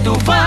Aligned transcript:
jeito 0.00 0.18
vai. 0.24 0.39